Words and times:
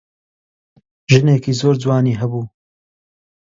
ژنێکی 1.13 1.53
زۆر 1.59 1.75
جوانی 1.83 2.19
هەبوو. 2.21 2.43